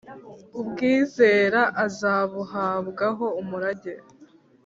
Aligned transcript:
Ubwizera 0.59 1.61
azabuhabwaho 1.85 3.25
umurage, 3.41 3.93